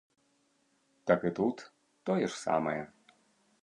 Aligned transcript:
Так 1.11 1.27
і 1.31 1.33
тут, 1.41 1.57
тое 2.11 2.23
ж 2.27 2.35
самае. 2.45 2.79